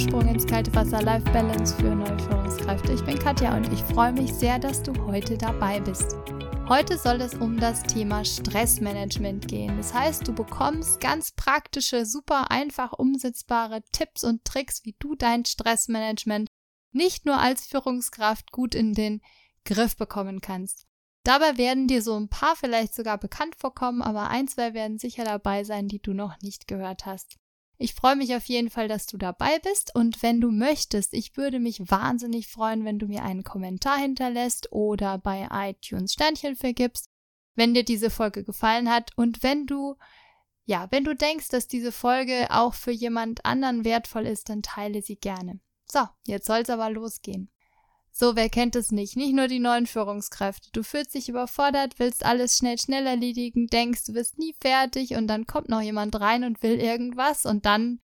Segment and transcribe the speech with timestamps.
[0.00, 2.92] Sprung ins kalte Wasser Life Balance für neue Führungskräfte.
[2.92, 6.16] Ich bin Katja und ich freue mich sehr, dass du heute dabei bist.
[6.68, 9.76] Heute soll es um das Thema Stressmanagement gehen.
[9.76, 15.44] Das heißt, du bekommst ganz praktische, super einfach umsetzbare Tipps und Tricks, wie du dein
[15.44, 16.48] Stressmanagement
[16.92, 19.20] nicht nur als Führungskraft gut in den
[19.64, 20.86] Griff bekommen kannst.
[21.24, 25.24] Dabei werden dir so ein paar vielleicht sogar bekannt vorkommen, aber ein, zwei werden sicher
[25.24, 27.36] dabei sein, die du noch nicht gehört hast.
[27.76, 31.36] Ich freue mich auf jeden Fall, dass du dabei bist und wenn du möchtest, ich
[31.36, 37.10] würde mich wahnsinnig freuen, wenn du mir einen Kommentar hinterlässt oder bei iTunes Sternchen vergibst,
[37.56, 39.96] wenn dir diese Folge gefallen hat und wenn du
[40.66, 45.02] ja, wenn du denkst, dass diese Folge auch für jemand anderen wertvoll ist, dann teile
[45.02, 45.60] sie gerne.
[45.84, 47.50] So, jetzt soll's aber losgehen.
[48.16, 49.16] So, wer kennt es nicht?
[49.16, 50.70] Nicht nur die neuen Führungskräfte.
[50.70, 55.26] Du fühlst dich überfordert, willst alles schnell, schnell erledigen, denkst, du bist nie fertig und
[55.26, 57.98] dann kommt noch jemand rein und will irgendwas und dann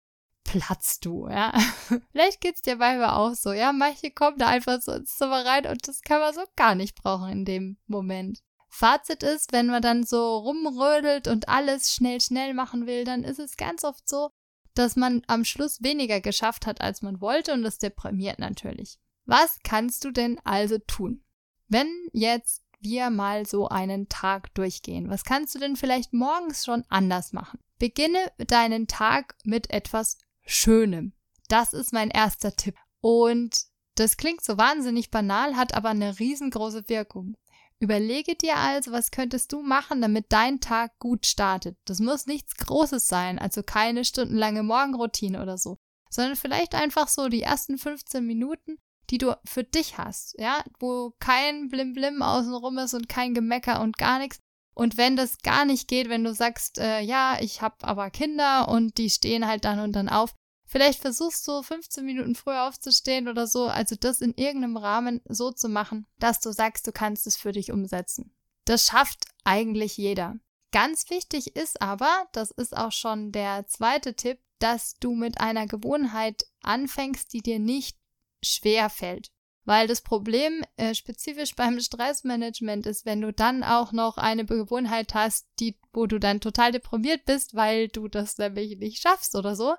[0.43, 1.53] platzt du, ja.
[2.11, 3.71] Vielleicht geht's dir manchmal auch so, ja.
[3.71, 6.95] Manche kommen da einfach so ins Zimmer rein und das kann man so gar nicht
[6.95, 8.39] brauchen in dem Moment.
[8.67, 13.37] Fazit ist, wenn man dann so rumrödelt und alles schnell, schnell machen will, dann ist
[13.37, 14.31] es ganz oft so,
[14.73, 18.97] dass man am Schluss weniger geschafft hat, als man wollte und das deprimiert natürlich.
[19.29, 21.23] Was kannst du denn also tun?
[21.67, 26.83] Wenn jetzt wir mal so einen Tag durchgehen, was kannst du denn vielleicht morgens schon
[26.89, 27.59] anders machen?
[27.77, 31.13] Beginne deinen Tag mit etwas Schönem.
[31.47, 32.73] Das ist mein erster Tipp.
[33.01, 33.55] Und
[33.93, 37.37] das klingt so wahnsinnig banal, hat aber eine riesengroße Wirkung.
[37.77, 41.77] Überlege dir also, was könntest du machen, damit dein Tag gut startet.
[41.85, 45.77] Das muss nichts Großes sein, also keine stundenlange Morgenroutine oder so,
[46.09, 51.13] sondern vielleicht einfach so die ersten 15 Minuten die du für dich hast, ja, wo
[51.19, 54.39] kein Blim-Blim außenrum ist und kein Gemecker und gar nichts.
[54.75, 58.69] Und wenn das gar nicht geht, wenn du sagst, äh, ja, ich habe aber Kinder
[58.69, 60.33] und die stehen halt dann und dann auf,
[60.65, 65.51] vielleicht versuchst du 15 Minuten früher aufzustehen oder so, also das in irgendeinem Rahmen so
[65.51, 68.33] zu machen, dass du sagst, du kannst es für dich umsetzen.
[68.65, 70.37] Das schafft eigentlich jeder.
[70.71, 75.65] Ganz wichtig ist aber, das ist auch schon der zweite Tipp, dass du mit einer
[75.65, 77.98] Gewohnheit anfängst, die dir nicht
[78.43, 79.29] schwer fällt.
[79.65, 85.13] Weil das Problem äh, spezifisch beim Stressmanagement ist, wenn du dann auch noch eine Gewohnheit
[85.13, 89.55] hast, die, wo du dann total deprimiert bist, weil du das nämlich nicht schaffst oder
[89.55, 89.75] so,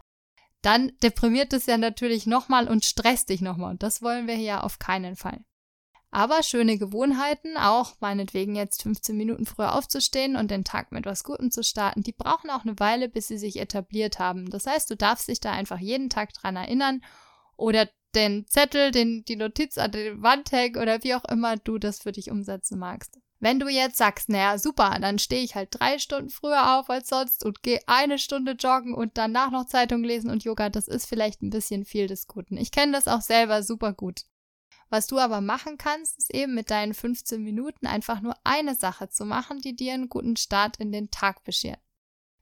[0.62, 3.72] dann deprimiert es ja natürlich nochmal und stresst dich nochmal.
[3.72, 5.44] Und das wollen wir hier auf keinen Fall.
[6.12, 11.22] Aber schöne Gewohnheiten, auch meinetwegen jetzt 15 Minuten früher aufzustehen und den Tag mit was
[11.22, 14.50] Gutem zu starten, die brauchen auch eine Weile, bis sie sich etabliert haben.
[14.50, 17.03] Das heißt, du darfst dich da einfach jeden Tag dran erinnern
[17.56, 22.00] oder den Zettel, den, die Notiz an den Wand oder wie auch immer du das
[22.00, 23.19] für dich umsetzen magst.
[23.43, 27.09] Wenn du jetzt sagst, naja, super, dann stehe ich halt drei Stunden früher auf als
[27.09, 31.06] sonst und gehe eine Stunde joggen und danach noch Zeitung lesen und Yoga, das ist
[31.06, 32.59] vielleicht ein bisschen viel des Guten.
[32.59, 34.25] Ich kenne das auch selber super gut.
[34.91, 39.09] Was du aber machen kannst, ist eben mit deinen 15 Minuten einfach nur eine Sache
[39.09, 41.78] zu machen, die dir einen guten Start in den Tag beschert.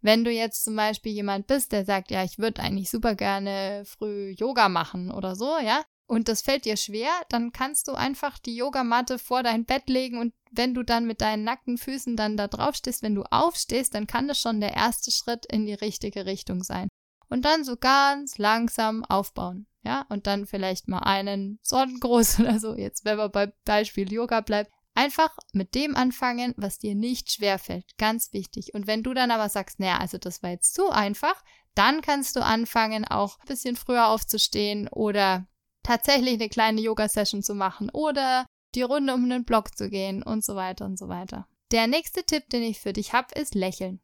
[0.01, 3.83] Wenn du jetzt zum Beispiel jemand bist, der sagt, ja, ich würde eigentlich super gerne
[3.85, 8.39] früh Yoga machen oder so, ja, und das fällt dir schwer, dann kannst du einfach
[8.39, 12.39] die Yogamatte vor dein Bett legen und wenn du dann mit deinen nackten Füßen dann
[12.39, 15.75] da drauf stehst, wenn du aufstehst, dann kann das schon der erste Schritt in die
[15.75, 16.89] richtige Richtung sein.
[17.29, 22.75] Und dann so ganz langsam aufbauen, ja, und dann vielleicht mal einen Sonnengruß oder so,
[22.75, 27.97] jetzt wenn wir beim Beispiel Yoga bleibt, Einfach mit dem anfangen, was dir nicht schwerfällt.
[27.99, 28.75] Ganz wichtig.
[28.75, 31.45] Und wenn du dann aber sagst, naja, also das war jetzt zu einfach,
[31.77, 35.47] dann kannst du anfangen, auch ein bisschen früher aufzustehen oder
[35.85, 38.45] tatsächlich eine kleine Yoga-Session zu machen oder
[38.75, 41.47] die Runde um den Block zu gehen und so weiter und so weiter.
[41.71, 44.01] Der nächste Tipp, den ich für dich habe, ist Lächeln.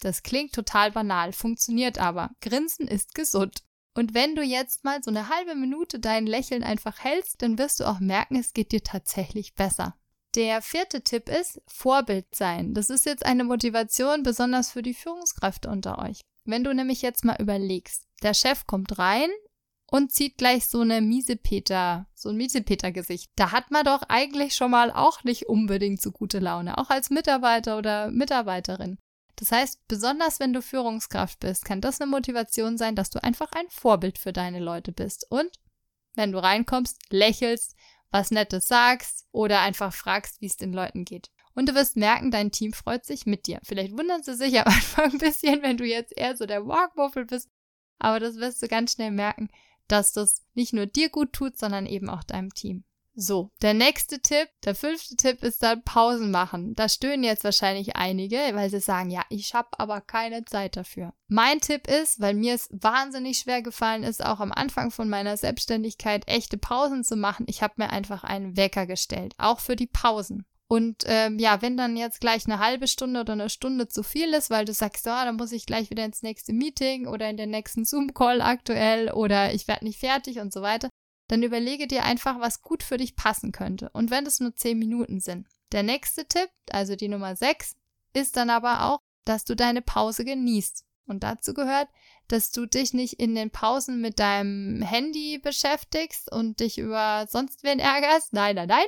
[0.00, 2.32] Das klingt total banal, funktioniert aber.
[2.40, 3.62] Grinsen ist gesund.
[3.94, 7.78] Und wenn du jetzt mal so eine halbe Minute dein Lächeln einfach hältst, dann wirst
[7.78, 9.94] du auch merken, es geht dir tatsächlich besser.
[10.34, 12.72] Der vierte Tipp ist Vorbild sein.
[12.72, 16.22] Das ist jetzt eine Motivation besonders für die Führungskräfte unter euch.
[16.44, 19.28] Wenn du nämlich jetzt mal überlegst, der Chef kommt rein
[19.86, 23.30] und zieht gleich so eine Miesepeter, so ein Miesepeter-Gesicht.
[23.36, 27.10] Da hat man doch eigentlich schon mal auch nicht unbedingt so gute Laune, auch als
[27.10, 28.98] Mitarbeiter oder Mitarbeiterin.
[29.36, 33.52] Das heißt, besonders wenn du Führungskraft bist, kann das eine Motivation sein, dass du einfach
[33.52, 35.26] ein Vorbild für deine Leute bist.
[35.28, 35.50] Und
[36.14, 37.74] wenn du reinkommst, lächelst,
[38.12, 41.30] was Nettes sagst oder einfach fragst, wie es den Leuten geht.
[41.54, 43.58] Und du wirst merken, dein Team freut sich mit dir.
[43.64, 47.24] Vielleicht wundern sie sich am Anfang ein bisschen, wenn du jetzt eher so der Walkmuffel
[47.24, 47.48] bist,
[47.98, 49.48] aber das wirst du ganz schnell merken,
[49.88, 52.84] dass das nicht nur dir gut tut, sondern eben auch deinem Team.
[53.14, 56.74] So, der nächste Tipp, der fünfte Tipp ist dann Pausen machen.
[56.74, 61.12] Da stöhnen jetzt wahrscheinlich einige, weil sie sagen, ja, ich habe aber keine Zeit dafür.
[61.28, 65.36] Mein Tipp ist, weil mir es wahnsinnig schwer gefallen ist, auch am Anfang von meiner
[65.36, 69.86] Selbstständigkeit echte Pausen zu machen, ich habe mir einfach einen Wecker gestellt, auch für die
[69.86, 70.46] Pausen.
[70.68, 74.32] Und ähm, ja, wenn dann jetzt gleich eine halbe Stunde oder eine Stunde zu viel
[74.32, 77.36] ist, weil du sagst, oh, dann muss ich gleich wieder ins nächste Meeting oder in
[77.36, 80.88] den nächsten Zoom-Call aktuell oder ich werde nicht fertig und so weiter,
[81.32, 83.88] dann überlege dir einfach, was gut für dich passen könnte.
[83.94, 85.48] Und wenn es nur 10 Minuten sind.
[85.72, 87.74] Der nächste Tipp, also die Nummer 6,
[88.12, 90.84] ist dann aber auch, dass du deine Pause genießt.
[91.06, 91.88] Und dazu gehört,
[92.28, 97.64] dass du dich nicht in den Pausen mit deinem Handy beschäftigst und dich über sonst
[97.64, 98.34] wen ärgerst.
[98.34, 98.86] Nein, nein, nein.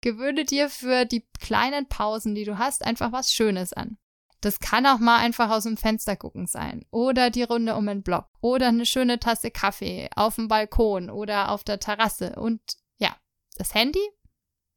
[0.00, 3.98] Gewöhne dir für die kleinen Pausen, die du hast, einfach was Schönes an.
[4.44, 6.84] Das kann auch mal einfach aus dem Fenster gucken sein.
[6.90, 8.26] Oder die Runde um den Block.
[8.42, 12.34] Oder eine schöne Tasse Kaffee auf dem Balkon oder auf der Terrasse.
[12.36, 12.60] Und
[12.98, 13.16] ja,
[13.56, 14.06] das Handy,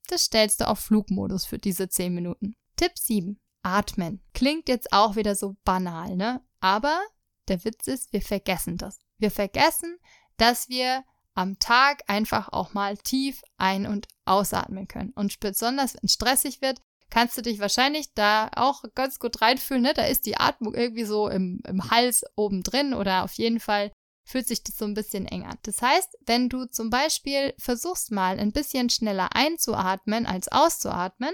[0.08, 2.56] das stellst du auf Flugmodus für diese 10 Minuten.
[2.78, 3.42] Tipp 7.
[3.62, 4.24] Atmen.
[4.34, 6.42] Klingt jetzt auch wieder so banal, ne?
[6.62, 7.02] Aber
[7.50, 9.00] der Witz ist, wir vergessen das.
[9.18, 9.98] Wir vergessen,
[10.38, 11.04] dass wir
[11.34, 15.12] am Tag einfach auch mal tief ein- und ausatmen können.
[15.12, 19.84] Und besonders wenn es stressig wird, kannst du dich wahrscheinlich da auch ganz gut reinfühlen.
[19.84, 19.94] Ne?
[19.94, 23.92] Da ist die Atmung irgendwie so im, im Hals oben drin oder auf jeden Fall
[24.24, 25.58] fühlt sich das so ein bisschen eng an.
[25.64, 31.34] Das heißt, wenn du zum Beispiel versuchst mal ein bisschen schneller einzuatmen als auszuatmen,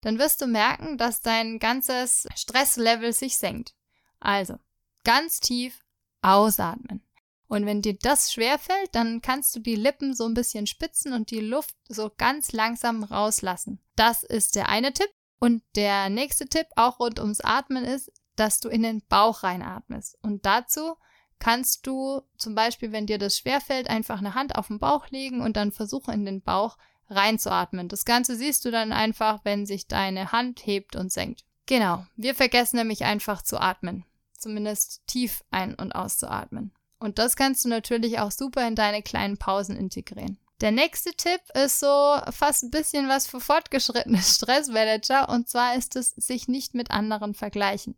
[0.00, 3.74] dann wirst du merken, dass dein ganzes Stresslevel sich senkt.
[4.20, 4.58] Also,
[5.04, 5.80] ganz tief
[6.22, 7.02] ausatmen.
[7.50, 11.32] Und wenn dir das schwerfällt, dann kannst du die Lippen so ein bisschen spitzen und
[11.32, 13.80] die Luft so ganz langsam rauslassen.
[13.96, 15.10] Das ist der eine Tipp.
[15.40, 20.16] Und der nächste Tipp, auch rund ums Atmen, ist, dass du in den Bauch reinatmest.
[20.22, 20.94] Und dazu
[21.40, 25.40] kannst du zum Beispiel, wenn dir das schwerfällt, einfach eine Hand auf den Bauch legen
[25.40, 27.88] und dann versuchen, in den Bauch reinzuatmen.
[27.88, 31.44] Das Ganze siehst du dann einfach, wenn sich deine Hand hebt und senkt.
[31.66, 34.04] Genau, wir vergessen nämlich einfach zu atmen.
[34.38, 36.72] Zumindest tief ein- und auszuatmen.
[37.00, 40.38] Und das kannst du natürlich auch super in deine kleinen Pausen integrieren.
[40.60, 45.96] Der nächste Tipp ist so fast ein bisschen was für fortgeschrittene Stressmanager und zwar ist
[45.96, 47.94] es, sich nicht mit anderen vergleichen.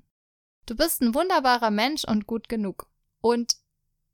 [0.66, 2.86] Du bist ein wunderbarer Mensch und gut genug.
[3.20, 3.56] Und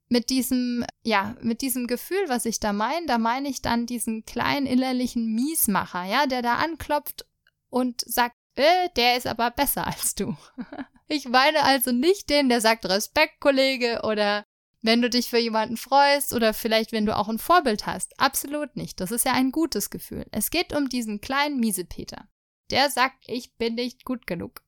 [0.08, 4.24] mit diesem, ja, mit diesem Gefühl, was ich da meine, da meine ich dann diesen
[4.24, 7.26] kleinen innerlichen Miesmacher, ja, der da anklopft
[7.68, 10.34] und sagt, äh, der ist aber besser als du.
[11.08, 14.44] ich meine also nicht den, der sagt Respekt, Kollege, oder
[14.82, 18.18] wenn du dich für jemanden freust oder vielleicht wenn du auch ein Vorbild hast.
[18.20, 19.00] Absolut nicht.
[19.00, 20.26] Das ist ja ein gutes Gefühl.
[20.30, 22.28] Es geht um diesen kleinen Miesepeter.
[22.70, 24.62] Der sagt, ich bin nicht gut genug.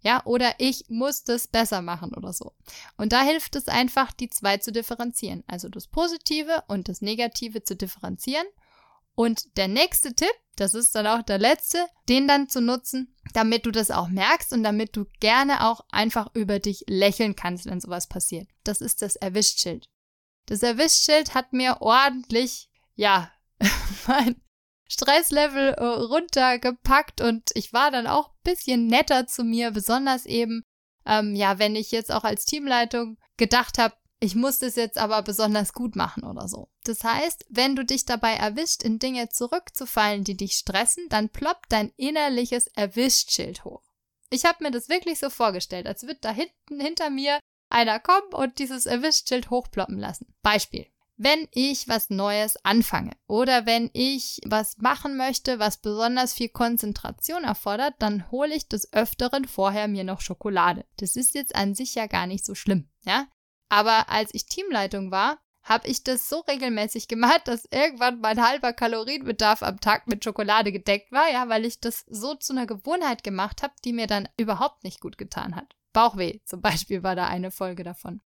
[0.00, 2.52] Ja, oder ich muss das besser machen oder so.
[2.98, 5.44] Und da hilft es einfach, die zwei zu differenzieren.
[5.46, 8.46] Also das Positive und das Negative zu differenzieren
[9.14, 13.66] und der nächste Tipp, das ist dann auch der letzte, den dann zu nutzen, damit
[13.66, 17.80] du das auch merkst und damit du gerne auch einfach über dich lächeln kannst, wenn
[17.80, 18.48] sowas passiert.
[18.62, 19.86] Das ist das Erwischtschild.
[20.46, 23.32] Das Erwischtschild hat mir ordentlich, ja,
[24.06, 24.40] mein
[24.88, 30.62] Stresslevel äh, runtergepackt und ich war dann auch ein bisschen netter zu mir, besonders eben,
[31.06, 35.22] ähm, ja, wenn ich jetzt auch als Teamleitung gedacht habe, ich muss das jetzt aber
[35.22, 36.68] besonders gut machen oder so.
[36.84, 41.66] Das heißt, wenn du dich dabei erwischt, in Dinge zurückzufallen, die dich stressen, dann ploppt
[41.70, 43.82] dein innerliches Erwischt-Schild hoch.
[44.30, 48.32] Ich habe mir das wirklich so vorgestellt, als würde da hinten hinter mir einer kommen
[48.32, 50.34] und dieses Erwischt-Schild hochploppen lassen.
[50.42, 50.86] Beispiel.
[51.16, 57.44] Wenn ich was Neues anfange oder wenn ich was machen möchte, was besonders viel Konzentration
[57.44, 60.84] erfordert, dann hole ich des Öfteren vorher mir noch Schokolade.
[60.96, 63.28] Das ist jetzt an sich ja gar nicht so schlimm, ja?
[63.74, 68.72] Aber als ich Teamleitung war, habe ich das so regelmäßig gemacht, dass irgendwann mein halber
[68.72, 73.24] Kalorienbedarf am Tag mit Schokolade gedeckt war, ja, weil ich das so zu einer Gewohnheit
[73.24, 75.74] gemacht habe, die mir dann überhaupt nicht gut getan hat.
[75.92, 78.20] Bauchweh zum Beispiel war da eine Folge davon.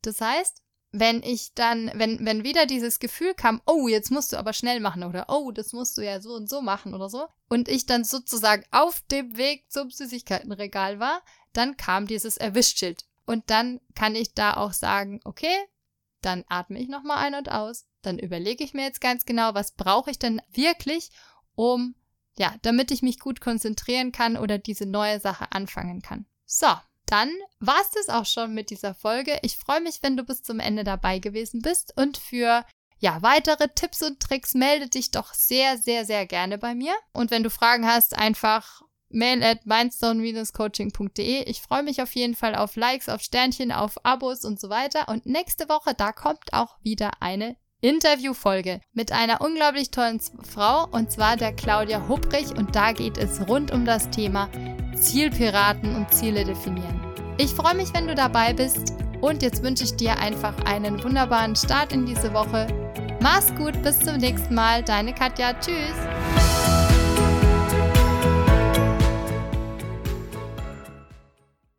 [0.00, 0.62] Das heißt,
[0.92, 4.80] wenn ich dann, wenn, wenn wieder dieses Gefühl kam, oh, jetzt musst du aber schnell
[4.80, 7.84] machen oder oh, das musst du ja so und so machen oder so, und ich
[7.84, 11.20] dann sozusagen auf dem Weg zum Süßigkeitenregal war,
[11.52, 13.05] dann kam dieses Erwischtschild.
[13.26, 15.56] Und dann kann ich da auch sagen, okay,
[16.22, 17.86] dann atme ich nochmal ein und aus.
[18.02, 21.10] Dann überlege ich mir jetzt ganz genau, was brauche ich denn wirklich,
[21.54, 21.94] um,
[22.38, 26.26] ja, damit ich mich gut konzentrieren kann oder diese neue Sache anfangen kann.
[26.44, 26.68] So,
[27.06, 27.30] dann
[27.60, 29.38] war es das auch schon mit dieser Folge.
[29.42, 32.64] Ich freue mich, wenn du bis zum Ende dabei gewesen bist und für
[32.98, 36.94] ja, weitere Tipps und Tricks melde dich doch sehr, sehr, sehr gerne bei mir.
[37.12, 41.44] Und wenn du Fragen hast, einfach mail at mindstone-coaching.de.
[41.44, 45.08] Ich freue mich auf jeden Fall auf Likes, auf Sternchen, auf Abos und so weiter.
[45.08, 51.12] Und nächste Woche, da kommt auch wieder eine Interviewfolge mit einer unglaublich tollen Frau und
[51.12, 54.48] zwar der Claudia Hupprich und da geht es rund um das Thema
[54.96, 57.00] Zielpiraten und Ziele definieren.
[57.38, 61.54] Ich freue mich, wenn du dabei bist und jetzt wünsche ich dir einfach einen wunderbaren
[61.54, 62.66] Start in diese Woche.
[63.20, 66.55] Mach's gut, bis zum nächsten Mal, deine Katja, tschüss.